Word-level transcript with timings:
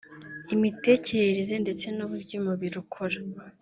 imitekerereze 0.55 1.53
ndetse 1.63 1.85
n’uburyo 1.95 2.33
umubiri 2.39 2.75
ukora 2.83 3.17